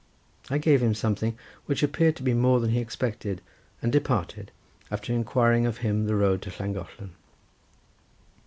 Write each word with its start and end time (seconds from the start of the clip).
I 0.49 0.57
gave 0.57 0.81
him 0.81 0.95
something, 0.95 1.37
which 1.67 1.83
appeared 1.83 2.15
to 2.15 2.23
be 2.23 2.33
more 2.33 2.59
than 2.59 2.71
he 2.71 2.79
expected, 2.79 3.39
and 3.83 3.91
departed, 3.91 4.51
after 4.89 5.13
inquiring 5.13 5.67
of 5.67 5.77
him 5.77 6.07
the 6.07 6.15
road 6.15 6.41
to 6.41 6.49
Llangollen. 6.59 7.11